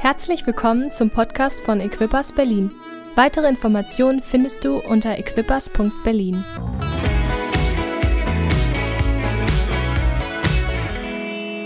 [0.00, 2.72] Herzlich willkommen zum Podcast von Equippers Berlin.
[3.16, 6.42] Weitere Informationen findest du unter equippers.berlin.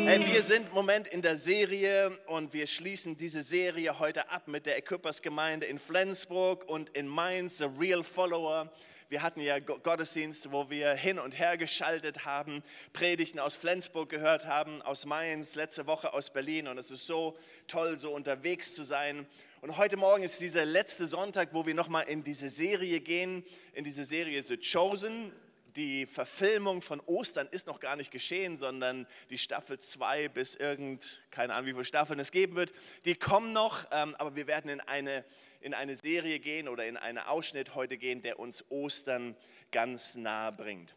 [0.04, 4.48] Hey, wir sind im Moment in der Serie und wir schließen diese Serie heute ab
[4.48, 8.68] mit der Equippers Gemeinde in Flensburg und in Mainz, The Real Follower.
[9.10, 12.62] Wir hatten ja Gottesdienste, wo wir hin und her geschaltet haben,
[12.94, 16.68] Predigten aus Flensburg gehört haben, aus Mainz, letzte Woche aus Berlin.
[16.68, 17.36] Und es ist so
[17.66, 19.26] toll, so unterwegs zu sein.
[19.60, 23.84] Und heute Morgen ist dieser letzte Sonntag, wo wir nochmal in diese Serie gehen, in
[23.84, 25.32] diese Serie The Chosen
[25.76, 31.22] die Verfilmung von Ostern ist noch gar nicht geschehen, sondern die Staffel 2 bis irgend,
[31.30, 32.72] keine Ahnung, wie viele Staffeln es geben wird,
[33.04, 35.24] die kommen noch, ähm, aber wir werden in eine
[35.64, 39.34] in eine Serie gehen oder in einen Ausschnitt heute gehen, der uns Ostern
[39.72, 40.94] ganz nahe bringt.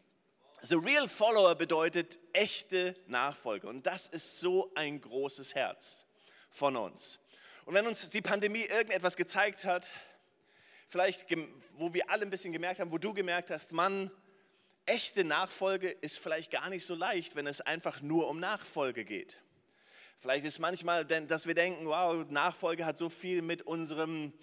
[0.60, 6.04] The Real Follower bedeutet echte Nachfolge und das ist so ein großes Herz
[6.50, 7.18] von uns.
[7.64, 9.90] Und wenn uns die Pandemie irgendetwas gezeigt hat,
[10.86, 11.24] vielleicht
[11.78, 14.10] wo wir alle ein bisschen gemerkt haben, wo du gemerkt hast, Mann,
[14.84, 19.38] echte Nachfolge ist vielleicht gar nicht so leicht, wenn es einfach nur um Nachfolge geht.
[20.18, 24.34] Vielleicht ist manchmal, dass wir denken, wow, Nachfolge hat so viel mit unserem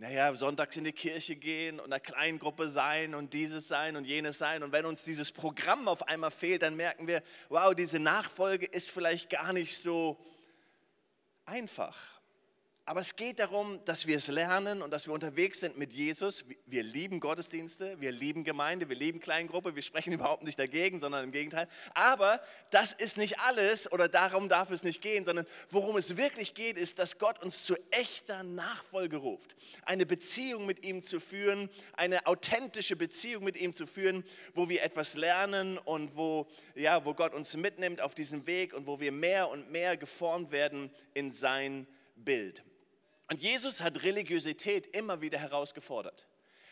[0.00, 4.38] naja, sonntags in die Kirche gehen und einer Kleingruppe sein und dieses sein und jenes
[4.38, 4.62] sein.
[4.62, 8.90] Und wenn uns dieses Programm auf einmal fehlt, dann merken wir, wow, diese Nachfolge ist
[8.90, 10.18] vielleicht gar nicht so
[11.44, 12.19] einfach.
[12.90, 16.44] Aber es geht darum, dass wir es lernen und dass wir unterwegs sind mit Jesus.
[16.66, 21.22] Wir lieben Gottesdienste, wir lieben Gemeinde, wir lieben Kleingruppe, wir sprechen überhaupt nicht dagegen, sondern
[21.22, 21.68] im Gegenteil.
[21.94, 22.40] Aber
[22.72, 26.76] das ist nicht alles oder darum darf es nicht gehen, sondern worum es wirklich geht,
[26.76, 29.54] ist, dass Gott uns zu echter Nachfolge ruft.
[29.84, 34.82] Eine Beziehung mit ihm zu führen, eine authentische Beziehung mit ihm zu führen, wo wir
[34.82, 39.12] etwas lernen und wo, ja, wo Gott uns mitnimmt auf diesem Weg und wo wir
[39.12, 42.64] mehr und mehr geformt werden in sein Bild.
[43.30, 46.26] Und Jesus hat Religiosität immer wieder herausgefordert.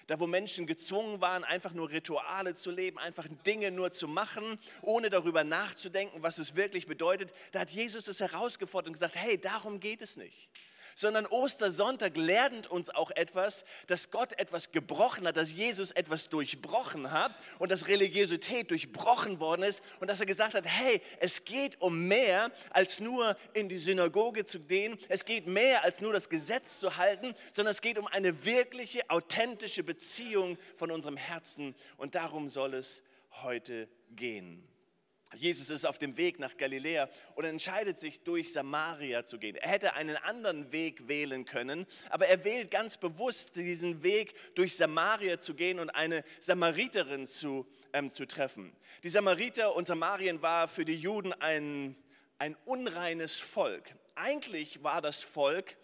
[0.09, 4.59] Da, wo Menschen gezwungen waren, einfach nur Rituale zu leben, einfach Dinge nur zu machen,
[4.83, 9.39] ohne darüber nachzudenken, was es wirklich bedeutet, da hat Jesus es herausgefordert und gesagt, hey,
[9.39, 10.51] darum geht es nicht
[10.99, 17.13] sondern Ostersonntag lernt uns auch etwas, dass Gott etwas gebrochen hat, dass Jesus etwas durchbrochen
[17.13, 21.81] hat und dass Religiosität durchbrochen worden ist und dass er gesagt hat, hey, es geht
[21.81, 26.29] um mehr als nur in die Synagoge zu gehen, es geht mehr als nur das
[26.29, 32.17] Gesetz zu halten, sondern es geht um eine wirkliche, authentische Beziehung von unserem Herzen und
[32.17, 33.05] darum soll es
[33.43, 34.69] heute gehen.
[35.35, 39.57] Jesus ist auf dem Weg nach Galiläa und entscheidet sich, durch Samaria zu gehen.
[39.57, 44.75] Er hätte einen anderen Weg wählen können, aber er wählt ganz bewusst diesen Weg, durch
[44.77, 48.75] Samaria zu gehen und eine Samariterin zu, ähm, zu treffen.
[49.03, 51.97] Die Samariter und Samarien war für die Juden ein,
[52.39, 53.95] ein unreines Volk.
[54.15, 55.77] Eigentlich war das Volk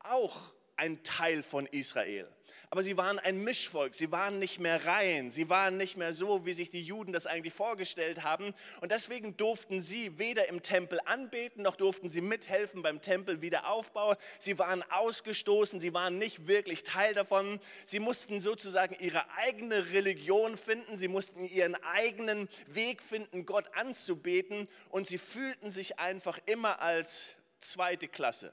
[0.00, 2.28] auch ein Teil von Israel
[2.70, 6.44] aber sie waren ein Mischvolk, sie waren nicht mehr rein, sie waren nicht mehr so,
[6.44, 8.54] wie sich die Juden das eigentlich vorgestellt haben.
[8.82, 14.14] Und deswegen durften sie weder im Tempel anbeten, noch durften sie mithelfen beim Tempelwiederaufbau.
[14.38, 17.58] Sie waren ausgestoßen, sie waren nicht wirklich Teil davon.
[17.86, 24.68] Sie mussten sozusagen ihre eigene Religion finden, sie mussten ihren eigenen Weg finden, Gott anzubeten.
[24.90, 28.52] Und sie fühlten sich einfach immer als zweite Klasse.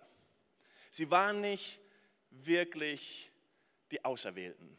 [0.90, 1.80] Sie waren nicht
[2.30, 3.30] wirklich
[3.92, 4.78] die Auserwählten.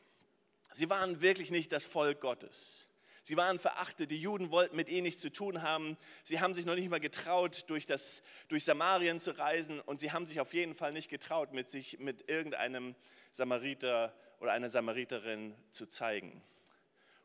[0.72, 2.88] Sie waren wirklich nicht das Volk Gottes.
[3.22, 5.96] Sie waren verachtet, die Juden wollten mit ihnen nichts zu tun haben.
[6.22, 10.12] Sie haben sich noch nicht mal getraut, durch, das, durch Samarien zu reisen und sie
[10.12, 12.94] haben sich auf jeden Fall nicht getraut, mit sich mit irgendeinem
[13.32, 16.40] Samariter oder einer Samariterin zu zeigen.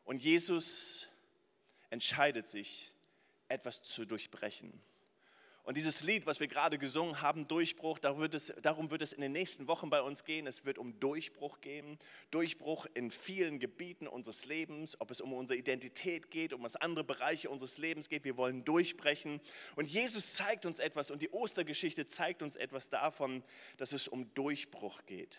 [0.04, 1.08] Und Jesus
[1.90, 2.92] entscheidet sich,
[3.48, 4.72] etwas zu durchbrechen.
[5.64, 9.12] Und dieses Lied, was wir gerade gesungen haben, Durchbruch, darum wird, es, darum wird es
[9.12, 10.48] in den nächsten Wochen bei uns gehen.
[10.48, 11.98] Es wird um Durchbruch gehen.
[12.32, 17.04] Durchbruch in vielen Gebieten unseres Lebens, ob es um unsere Identität geht, um was andere
[17.04, 18.24] Bereiche unseres Lebens geht.
[18.24, 19.40] Wir wollen durchbrechen.
[19.76, 23.44] Und Jesus zeigt uns etwas und die Ostergeschichte zeigt uns etwas davon,
[23.76, 25.38] dass es um Durchbruch geht.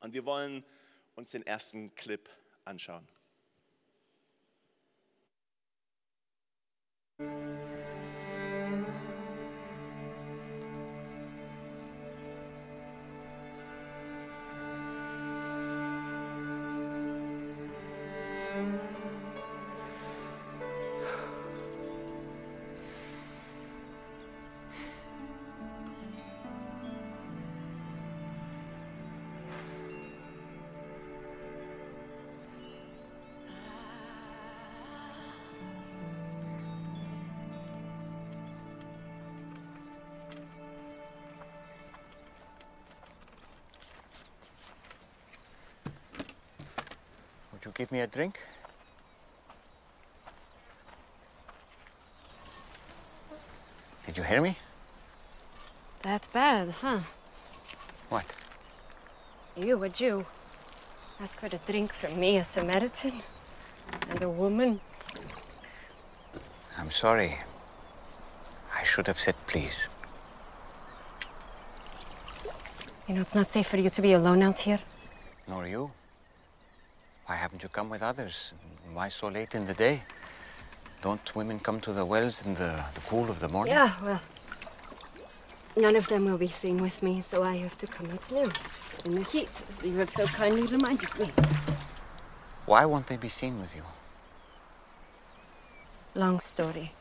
[0.00, 0.62] Und wir wollen
[1.14, 2.28] uns den ersten Clip
[2.66, 3.08] anschauen.
[47.76, 48.40] Give me a drink?
[54.06, 54.56] Did you hear me?
[56.02, 57.00] That bad, huh?
[58.08, 58.24] What?
[59.56, 60.24] You, a Jew,
[61.20, 63.20] ask for a drink from me, a Samaritan,
[64.08, 64.80] and a woman.
[66.78, 67.36] I'm sorry.
[68.74, 69.88] I should have said please.
[73.06, 74.80] You know, it's not safe for you to be alone out here.
[75.48, 75.90] Nor you.
[77.26, 78.52] Why haven't you come with others?
[78.92, 80.04] Why so late in the day?
[81.02, 83.74] Don't women come to the wells in the, the cool of the morning?
[83.74, 84.22] Yeah, well,
[85.76, 88.50] none of them will be seen with me, so I have to come at noon
[89.04, 91.26] in the heat, as you have so kindly reminded me.
[92.64, 93.82] Why won't they be seen with you?
[96.14, 96.92] Long story.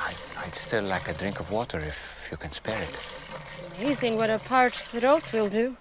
[0.00, 2.98] I'd, I'd still like a drink of water if you can spare it.
[3.78, 5.76] Amazing what a parched throat will do.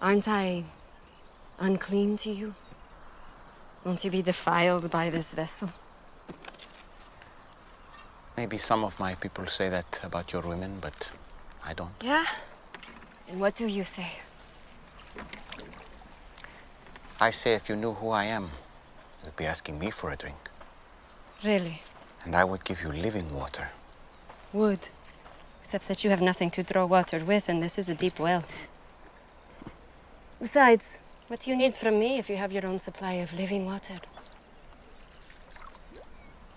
[0.00, 0.64] Aren't I
[1.58, 2.54] unclean to you?
[3.84, 5.70] Won't you be defiled by this vessel?
[8.36, 11.10] Maybe some of my people say that about your women, but
[11.64, 11.92] I don't.
[12.02, 12.26] Yeah?
[13.28, 14.10] And what do you say?
[17.18, 18.50] I say if you knew who I am,
[19.24, 20.36] you'd be asking me for a drink.
[21.42, 21.80] Really?
[22.24, 23.68] And I would give you living water.
[24.52, 24.90] Would.
[25.62, 28.44] Except that you have nothing to draw water with, and this is a deep well.
[30.40, 30.98] Besides,
[31.28, 33.98] what do you need from me if you have your own supply of living water?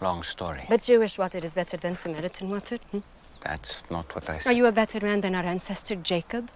[0.02, 0.66] Long story.
[0.70, 2.78] But Jewish water is better than Samaritan water.
[2.92, 3.00] hmm?
[3.42, 4.50] That's not what I said.
[4.50, 6.50] Are you a better man than our ancestor Jacob,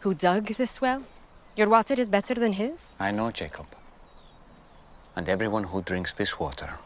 [0.00, 1.02] who dug this well?
[1.56, 2.94] Your water is better than his?
[2.98, 3.66] I know Jacob.
[5.16, 6.78] And everyone who drinks this water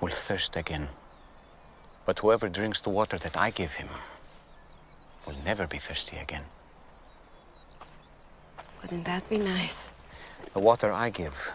[0.00, 0.88] will thirst again.
[2.06, 3.88] But whoever drinks the water that I give him
[5.26, 6.44] will never be thirsty again.
[8.84, 9.92] Wouldn't that be nice?
[10.52, 11.54] The water I give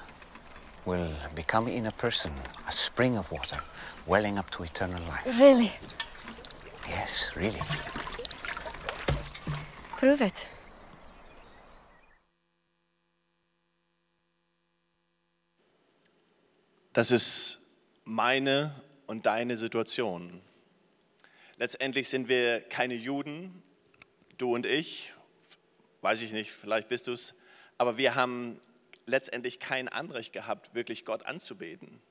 [0.86, 2.31] will become in a person
[2.68, 3.60] a spring of water
[4.08, 5.40] welling up to eternal life.
[5.40, 5.72] Really?
[6.90, 7.62] Yes, really.
[9.98, 10.48] Prove it.
[16.94, 17.60] Das ist
[18.06, 18.74] meine
[19.06, 20.42] und deine Situation.
[21.58, 23.62] Letztendlich sind wir keine Juden,
[24.40, 25.14] du und ich,
[26.01, 27.36] weiß ich nicht, vielleicht bist du es,
[27.78, 28.60] aber wir haben
[29.06, 32.01] letztendlich kein Anrecht gehabt, wirklich Gott anzubeten.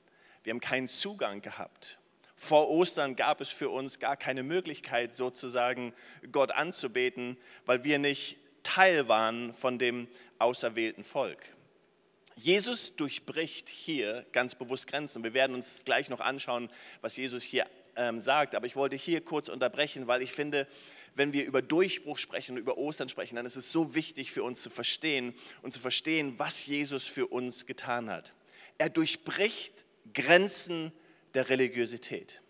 [0.43, 1.99] Wir haben keinen Zugang gehabt.
[2.35, 5.93] Vor Ostern gab es für uns gar keine Möglichkeit, sozusagen
[6.31, 10.07] Gott anzubeten, weil wir nicht Teil waren von dem
[10.37, 11.53] auserwählten Volk.
[12.35, 15.23] Jesus durchbricht hier ganz bewusst Grenzen.
[15.23, 16.69] Wir werden uns gleich noch anschauen,
[17.01, 17.65] was Jesus hier
[17.99, 18.55] ähm, sagt.
[18.55, 20.67] Aber ich wollte hier kurz unterbrechen, weil ich finde,
[21.15, 24.63] wenn wir über Durchbruch sprechen über Ostern sprechen, dann ist es so wichtig für uns
[24.63, 28.31] zu verstehen und zu verstehen, was Jesus für uns getan hat.
[28.77, 30.91] Er durchbricht Grenzen
[31.33, 32.41] der Religiosität.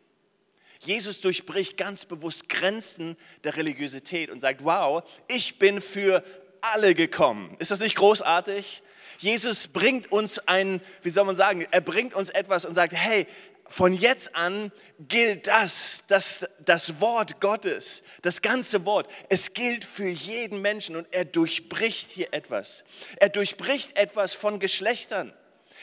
[0.82, 6.24] Jesus durchbricht ganz bewusst Grenzen der Religiosität und sagt, wow, ich bin für
[6.62, 7.56] alle gekommen.
[7.60, 8.82] Ist das nicht großartig?
[9.18, 13.28] Jesus bringt uns ein, wie soll man sagen, er bringt uns etwas und sagt, hey,
[13.70, 19.08] von jetzt an gilt das, das, das Wort Gottes, das ganze Wort.
[19.30, 22.84] Es gilt für jeden Menschen und er durchbricht hier etwas.
[23.18, 25.34] Er durchbricht etwas von Geschlechtern.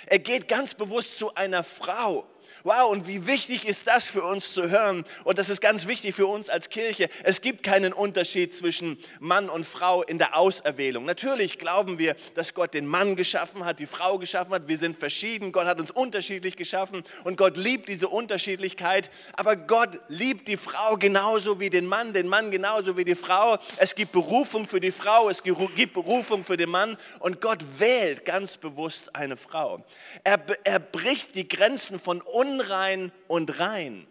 [0.06, 2.26] Er geht ganz bewusst zu einer Frau.
[2.66, 5.04] Wow, und wie wichtig ist das für uns zu hören?
[5.22, 7.08] Und das ist ganz wichtig für uns als Kirche.
[7.22, 11.04] Es gibt keinen Unterschied zwischen Mann und Frau in der Auserwählung.
[11.04, 14.66] Natürlich glauben wir, dass Gott den Mann geschaffen hat, die Frau geschaffen hat.
[14.66, 15.52] Wir sind verschieden.
[15.52, 19.10] Gott hat uns unterschiedlich geschaffen und Gott liebt diese Unterschiedlichkeit.
[19.34, 23.58] Aber Gott liebt die Frau genauso wie den Mann, den Mann genauso wie die Frau.
[23.76, 28.24] Es gibt Berufung für die Frau, es gibt Berufung für den Mann und Gott wählt
[28.24, 29.84] ganz bewusst eine Frau.
[30.24, 32.20] Er, er bricht die Grenzen von
[32.56, 34.06] unrein und rein.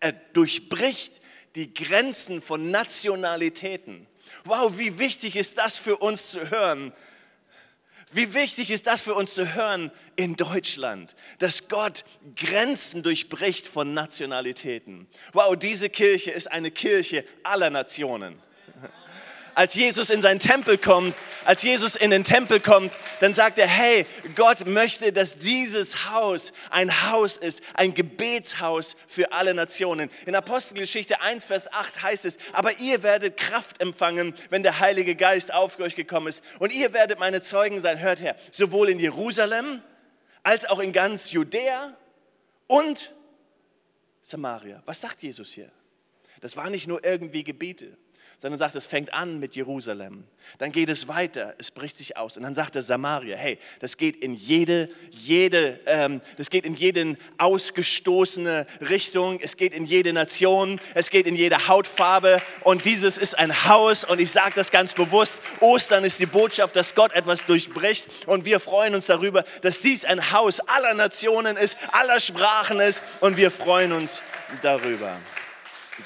[0.00, 1.20] Er durchbricht
[1.54, 4.06] die Grenzen von Nationalitäten.
[4.44, 6.92] Wow, wie wichtig ist das für uns zu hören?
[8.12, 12.04] Wie wichtig ist das für uns zu hören in Deutschland, dass Gott
[12.36, 15.08] Grenzen durchbricht von Nationalitäten.
[15.32, 18.40] Wow, diese Kirche ist eine Kirche aller Nationen
[19.56, 23.66] als Jesus in seinen Tempel kommt, als Jesus in den Tempel kommt, dann sagt er,
[23.66, 30.10] hey, Gott möchte, dass dieses Haus ein Haus ist, ein Gebetshaus für alle Nationen.
[30.26, 35.16] In Apostelgeschichte 1, Vers 8 heißt es, aber ihr werdet Kraft empfangen, wenn der Heilige
[35.16, 36.44] Geist auf euch gekommen ist.
[36.58, 39.80] Und ihr werdet meine Zeugen sein, hört her, sowohl in Jerusalem
[40.42, 41.96] als auch in ganz Judäa
[42.66, 43.14] und
[44.20, 44.82] Samaria.
[44.84, 45.72] Was sagt Jesus hier?
[46.42, 47.96] Das war nicht nur irgendwie Gebiete
[48.38, 50.24] sondern sagt, es fängt an mit Jerusalem.
[50.58, 52.36] Dann geht es weiter, es bricht sich aus.
[52.36, 56.74] Und dann sagt er Samaria, hey, das geht in jede, jede, ähm, das geht in
[56.74, 62.42] jeden ausgestoßene Richtung, es geht in jede Nation, es geht in jede Hautfarbe.
[62.62, 64.04] Und dieses ist ein Haus.
[64.04, 68.26] Und ich sage das ganz bewusst, Ostern ist die Botschaft, dass Gott etwas durchbricht.
[68.26, 73.02] Und wir freuen uns darüber, dass dies ein Haus aller Nationen ist, aller Sprachen ist.
[73.20, 74.22] Und wir freuen uns
[74.60, 75.16] darüber.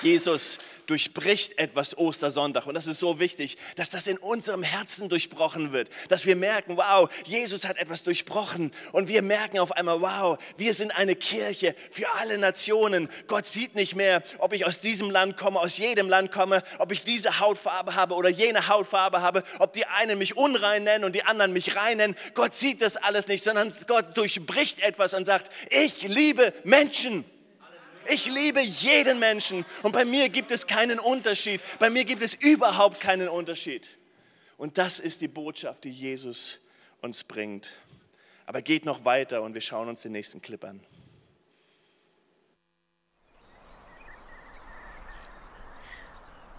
[0.02, 0.60] Jesus
[0.90, 2.66] durchbricht etwas Ostersonntag.
[2.66, 5.88] Und das ist so wichtig, dass das in unserem Herzen durchbrochen wird.
[6.08, 8.72] Dass wir merken, wow, Jesus hat etwas durchbrochen.
[8.92, 13.08] Und wir merken auf einmal, wow, wir sind eine Kirche für alle Nationen.
[13.28, 16.90] Gott sieht nicht mehr, ob ich aus diesem Land komme, aus jedem Land komme, ob
[16.90, 21.14] ich diese Hautfarbe habe oder jene Hautfarbe habe, ob die einen mich unrein nennen und
[21.14, 22.16] die anderen mich rein nennen.
[22.34, 27.24] Gott sieht das alles nicht, sondern Gott durchbricht etwas und sagt, ich liebe Menschen.
[28.12, 31.62] Ich liebe jeden Menschen und bei mir gibt es keinen Unterschied.
[31.78, 33.98] Bei mir gibt es überhaupt keinen Unterschied.
[34.56, 36.58] Und das ist die Botschaft, die Jesus
[37.00, 37.74] uns bringt.
[38.46, 40.80] Aber geht noch weiter und wir schauen uns den nächsten Clip an.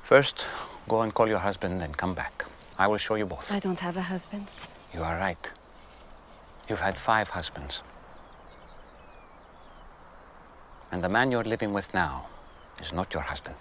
[0.01, 0.45] First,
[0.87, 2.45] go and call your husband and come back.
[2.79, 3.51] I will show you both.
[3.51, 4.47] I don't have a husband.
[4.93, 5.53] You are right.
[6.67, 7.83] You've had five husbands.
[10.91, 12.27] And the man you're living with now
[12.79, 13.55] is not your husband.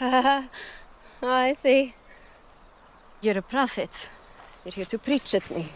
[0.00, 0.48] oh,
[1.22, 1.94] I see.
[3.20, 4.10] You're a prophet.
[4.64, 5.66] You're here to preach at me.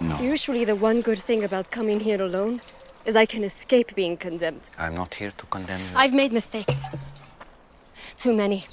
[0.00, 0.20] No.
[0.20, 2.60] Usually, the one good thing about coming here alone
[3.04, 4.68] is I can escape being condemned.
[4.78, 5.96] I'm not here to condemn you.
[5.96, 6.84] I've made mistakes.
[8.16, 8.66] Too many.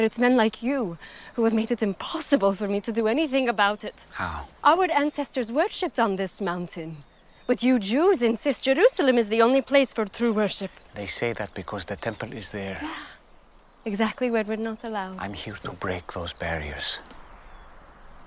[0.00, 0.96] But it's men like you
[1.34, 4.06] who have made it impossible for me to do anything about it.
[4.12, 4.46] How?
[4.64, 6.96] Our ancestors worshipped on this mountain.
[7.46, 10.70] But you Jews insist Jerusalem is the only place for true worship.
[10.94, 12.78] They say that because the temple is there.
[12.80, 12.94] Yeah.
[13.84, 15.18] Exactly where we're not allowed.
[15.18, 17.00] I'm here to break those barriers.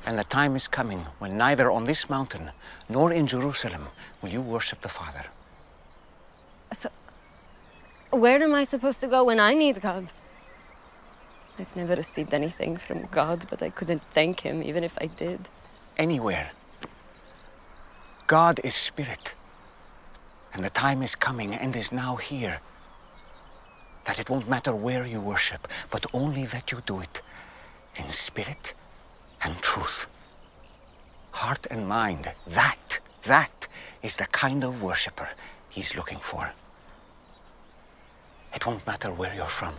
[0.05, 2.51] And the time is coming when neither on this mountain
[2.87, 3.87] nor in Jerusalem
[4.21, 5.25] will you worship the Father.
[6.71, 6.89] So,
[8.11, 10.11] where am I supposed to go when I need God?
[11.59, 15.49] I've never received anything from God, but I couldn't thank Him even if I did.
[15.97, 16.51] Anywhere.
[18.25, 19.35] God is spirit.
[20.53, 22.59] And the time is coming and is now here
[24.05, 27.21] that it won't matter where you worship, but only that you do it
[27.95, 28.73] in spirit
[29.43, 30.07] and truth.
[31.31, 33.67] Heart and mind, that, that
[34.01, 35.29] is the kind of worshiper
[35.69, 36.51] he's looking for.
[38.53, 39.73] It won't matter where you're from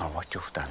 [0.00, 0.70] or what you've done.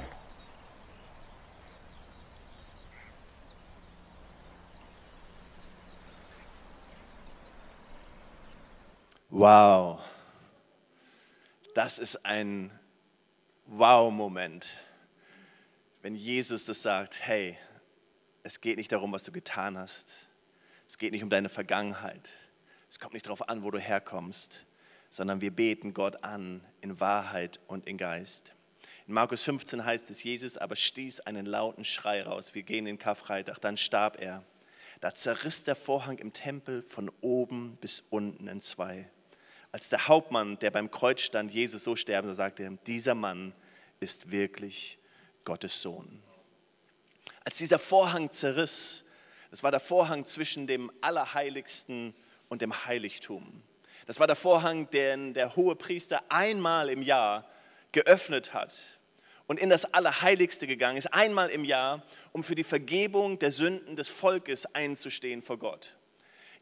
[9.30, 10.00] Wow.
[11.74, 12.70] Das ist ein
[13.66, 14.76] Wow-Moment,
[16.02, 17.58] wenn Jesus das sagt, hey,
[18.44, 20.28] es geht nicht darum, was du getan hast.
[20.86, 22.30] Es geht nicht um deine Vergangenheit.
[22.88, 24.66] Es kommt nicht darauf an, wo du herkommst,
[25.10, 28.54] sondern wir beten Gott an in Wahrheit und in Geist.
[29.06, 32.54] In Markus 15 heißt es, Jesus aber stieß einen lauten Schrei raus.
[32.54, 34.42] Wir gehen in Karfreitag, dann starb er.
[35.00, 39.10] Da zerriss der Vorhang im Tempel von oben bis unten in zwei.
[39.72, 43.52] Als der Hauptmann, der beim Kreuz stand, Jesus so sterben sah, sagte er, dieser Mann
[44.00, 44.98] ist wirklich
[45.44, 46.22] Gottes Sohn.
[47.44, 49.04] Als dieser Vorhang zerriss,
[49.50, 52.14] das war der Vorhang zwischen dem Allerheiligsten
[52.48, 53.62] und dem Heiligtum.
[54.06, 57.46] Das war der Vorhang, den der hohe Priester einmal im Jahr
[57.94, 58.84] geöffnet hat
[59.46, 63.96] und in das Allerheiligste gegangen ist, einmal im Jahr, um für die Vergebung der Sünden
[63.96, 65.94] des Volkes einzustehen vor Gott.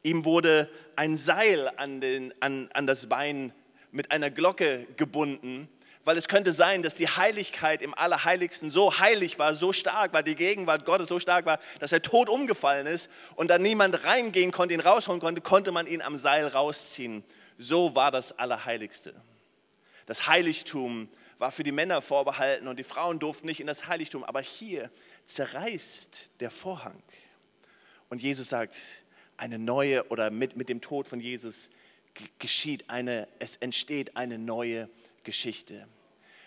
[0.03, 3.53] Ihm wurde ein Seil an, den, an, an das Bein
[3.93, 5.69] mit einer Glocke gebunden,
[6.05, 10.25] weil es könnte sein, dass die Heiligkeit im Allerheiligsten so heilig war, so stark war,
[10.25, 14.51] die Gegenwart Gottes so stark war, dass er tot umgefallen ist und dann niemand reingehen
[14.51, 17.23] konnte, ihn rausholen konnte, konnte man ihn am Seil rausziehen.
[17.59, 19.15] So war das Allerheiligste.
[20.07, 21.09] Das Heiligtum
[21.39, 24.25] war für die Männer vorbehalten und die Frauen durften nicht in das Heiligtum.
[24.25, 24.91] Aber hier
[25.27, 27.03] zerreißt der Vorhang.
[28.09, 28.77] Und Jesus sagt,
[29.37, 31.71] eine neue oder mit, mit dem Tod von Jesus
[32.39, 34.89] geschieht eine, es entsteht eine neue
[35.25, 35.89] Geschichte.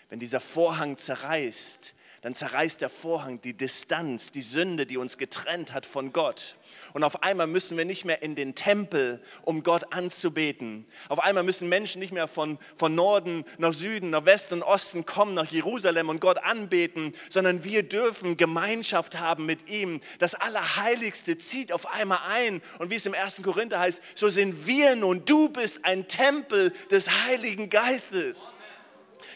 [0.08, 1.94] Wenn dieser Vorhang zerreißt,
[2.26, 6.56] dann zerreißt der Vorhang die Distanz, die Sünde, die uns getrennt hat von Gott.
[6.92, 10.86] Und auf einmal müssen wir nicht mehr in den Tempel, um Gott anzubeten.
[11.08, 15.06] Auf einmal müssen Menschen nicht mehr von, von Norden nach Süden, nach Westen und Osten
[15.06, 20.00] kommen, nach Jerusalem und Gott anbeten, sondern wir dürfen Gemeinschaft haben mit ihm.
[20.18, 22.60] Das Allerheiligste zieht auf einmal ein.
[22.80, 23.40] Und wie es im 1.
[23.44, 25.24] Korinther heißt, so sind wir nun.
[25.26, 28.56] Du bist ein Tempel des Heiligen Geistes.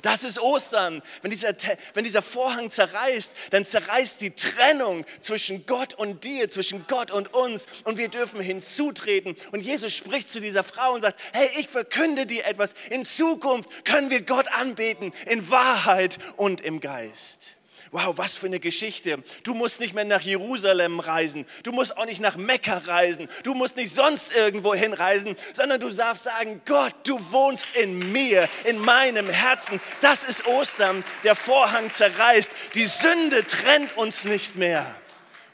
[0.03, 1.03] Das ist Ostern.
[1.23, 1.55] Wenn dieser,
[1.95, 7.35] wenn dieser Vorhang zerreißt, dann zerreißt die Trennung zwischen Gott und dir, zwischen Gott und
[7.35, 7.67] uns.
[7.85, 9.35] Und wir dürfen hinzutreten.
[9.53, 12.75] Und Jesus spricht zu dieser Frau und sagt, hey, ich verkünde dir etwas.
[12.91, 17.60] In Zukunft können wir Gott anbeten, in Wahrheit und im Geist.
[17.93, 19.21] Wow, was für eine Geschichte.
[19.43, 21.45] Du musst nicht mehr nach Jerusalem reisen.
[21.65, 23.27] Du musst auch nicht nach Mekka reisen.
[23.43, 28.49] Du musst nicht sonst irgendwo hinreisen, sondern du darfst sagen, Gott, du wohnst in mir,
[28.65, 29.81] in meinem Herzen.
[30.03, 31.05] Das ist Ostern.
[31.25, 32.53] Der Vorhang zerreißt.
[32.75, 34.87] Die Sünde trennt uns nicht mehr.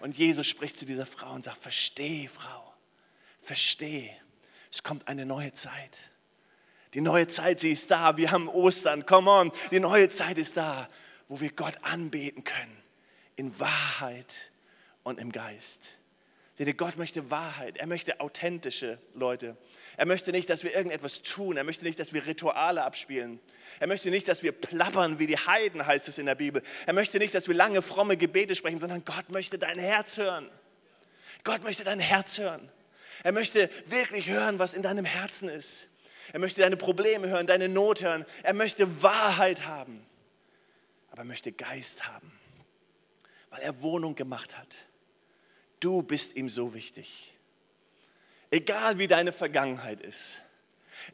[0.01, 2.75] Und Jesus spricht zu dieser Frau und sagt, versteh, Frau,
[3.39, 4.15] versteh.
[4.71, 6.11] Es kommt eine neue Zeit.
[6.93, 8.19] Die neue Zeit, sie ist da.
[8.19, 9.07] Wir haben Ostern.
[9.07, 9.53] Come on.
[9.71, 10.87] Die neue Zeit ist da
[11.29, 12.77] wo wir Gott anbeten können,
[13.37, 14.51] in Wahrheit
[15.03, 15.89] und im Geist.
[16.57, 19.59] Seht ihr, Gott möchte Wahrheit, er möchte authentische Leute.
[19.99, 23.41] Er möchte nicht, dass wir irgendetwas tun, er möchte nicht, dass wir Rituale abspielen.
[23.79, 26.63] Er möchte nicht, dass wir plappern wie die Heiden, heißt es in der Bibel.
[26.87, 30.49] Er möchte nicht, dass wir lange fromme Gebete sprechen, sondern Gott möchte dein Herz hören.
[31.45, 32.71] Gott möchte dein Herz hören.
[33.23, 35.89] Er möchte wirklich hören, was in deinem Herzen ist.
[36.33, 38.25] Er möchte deine Probleme hören, deine Not hören.
[38.43, 40.07] Er möchte Wahrheit haben
[41.17, 42.31] aber möchte Geist haben,
[43.49, 44.87] weil er Wohnung gemacht hat.
[45.81, 47.33] Du bist ihm so wichtig.
[48.51, 50.43] Egal wie deine Vergangenheit ist,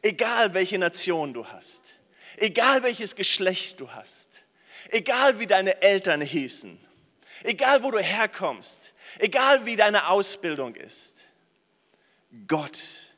[0.01, 1.95] egal welche Nation du hast,
[2.35, 4.43] egal welches Geschlecht du hast,
[4.89, 6.77] egal wie deine Eltern hießen,
[7.43, 11.29] egal wo du herkommst, egal wie deine Ausbildung ist,
[12.45, 13.15] Gott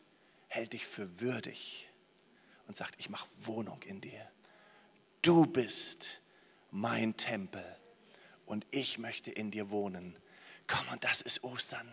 [0.50, 1.90] hält dich für würdig
[2.68, 4.30] und sagt, ich mache Wohnung in dir.
[5.24, 6.22] Du bist
[6.76, 7.64] mein Tempel
[8.46, 10.20] und ich möchte in dir wohnen.
[10.68, 11.88] Komm, und das ist Ostern.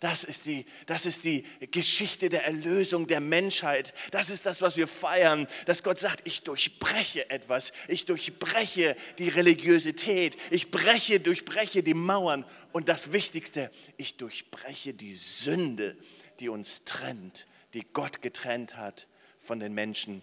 [0.00, 3.94] Das ist, die, das ist die Geschichte der Erlösung der Menschheit.
[4.10, 7.72] Das ist das, was wir feiern, dass Gott sagt, ich durchbreche etwas.
[7.86, 10.36] Ich durchbreche die Religiosität.
[10.50, 12.44] Ich breche, durchbreche die Mauern.
[12.72, 15.96] Und das Wichtigste, ich durchbreche die Sünde,
[16.40, 19.06] die uns trennt, die Gott getrennt hat
[19.38, 20.22] von den Menschen